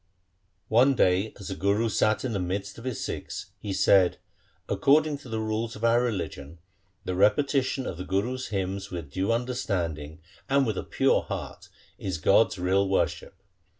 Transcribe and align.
One 0.69 0.95
day 0.95 1.31
as 1.39 1.49
the 1.49 1.55
Guru 1.55 1.87
sat 1.87 2.25
in 2.25 2.33
the 2.33 2.39
midst 2.39 2.79
of 2.79 2.85
his 2.85 3.03
Sikhs 3.05 3.51
he 3.59 3.71
said,' 3.71 4.17
According 4.67 5.19
to 5.19 5.29
the 5.29 5.37
rules 5.39 5.75
of 5.75 5.83
our 5.83 6.01
re 6.03 6.11
ligion 6.11 6.57
the 7.05 7.13
repetition 7.13 7.85
of 7.85 7.97
the 7.97 8.03
Gurus' 8.03 8.47
hymns 8.47 8.89
with 8.89 9.11
due 9.11 9.31
understanding 9.31 10.19
and 10.49 10.65
with 10.65 10.79
a 10.79 10.83
pure 10.83 11.21
heart 11.21 11.69
is 11.99 12.17
God's 12.17 12.57
real 12.57 12.89
worship.' 12.89 13.35